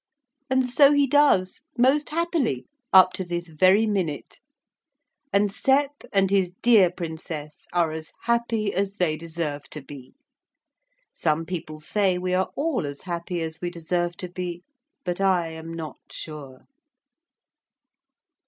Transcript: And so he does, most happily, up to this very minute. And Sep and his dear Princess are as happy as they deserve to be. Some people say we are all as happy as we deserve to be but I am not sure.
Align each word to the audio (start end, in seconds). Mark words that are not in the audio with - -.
And 0.49 0.67
so 0.67 0.93
he 0.93 1.05
does, 1.05 1.61
most 1.77 2.09
happily, 2.09 2.65
up 2.91 3.13
to 3.13 3.23
this 3.23 3.49
very 3.49 3.85
minute. 3.85 4.39
And 5.31 5.51
Sep 5.51 5.91
and 6.11 6.31
his 6.31 6.53
dear 6.63 6.89
Princess 6.89 7.67
are 7.71 7.91
as 7.91 8.11
happy 8.21 8.73
as 8.73 8.95
they 8.95 9.15
deserve 9.15 9.65
to 9.69 9.81
be. 9.83 10.15
Some 11.13 11.45
people 11.45 11.79
say 11.79 12.17
we 12.17 12.33
are 12.33 12.49
all 12.55 12.87
as 12.87 13.01
happy 13.01 13.43
as 13.43 13.61
we 13.61 13.69
deserve 13.69 14.17
to 14.17 14.27
be 14.27 14.63
but 15.05 15.21
I 15.21 15.49
am 15.49 15.71
not 15.71 15.99
sure. 16.09 16.65